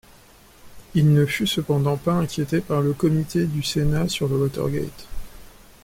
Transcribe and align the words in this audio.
Il 0.95 1.13
ne 1.13 1.27
fut 1.27 1.45
cependant 1.45 1.95
pas 1.95 2.13
inquiété 2.13 2.59
par 2.59 2.81
le 2.81 2.91
Comité 2.93 3.45
du 3.45 3.61
Sénat 3.61 4.07
sur 4.09 4.27
le 4.27 4.35
Watergate. 4.41 5.05